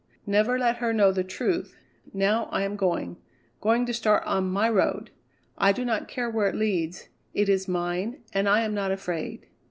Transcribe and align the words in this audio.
Never 0.25 0.57
let 0.57 0.77
her 0.77 0.93
know 0.93 1.11
the 1.11 1.23
truth, 1.23 1.77
now 2.11 2.45
I 2.45 2.63
am 2.63 2.75
going 2.75 3.17
going 3.61 3.85
to 3.85 3.93
start 3.93 4.23
on 4.25 4.49
My 4.49 4.67
Road! 4.67 5.11
I 5.59 5.71
do 5.71 5.85
not 5.85 6.07
care 6.07 6.27
where 6.27 6.49
it 6.49 6.55
leads, 6.55 7.09
it 7.35 7.47
is 7.47 7.67
mine, 7.67 8.23
and 8.33 8.49
I 8.49 8.61
am 8.61 8.73
not 8.73 8.89
afraid." 8.91 9.45